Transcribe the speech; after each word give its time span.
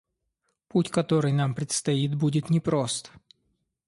Путь, 0.67 0.89
который 0.89 1.31
нам 1.31 1.53
предстоит, 1.53 2.15
будет 2.15 2.49
непрост. 2.49 3.11